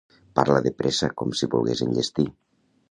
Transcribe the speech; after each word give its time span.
Parla 0.39 0.63
de 0.67 0.71
pressa, 0.79 1.11
com 1.21 1.37
si 1.41 1.51
volgués 1.53 1.87
enllestir. 1.89 2.29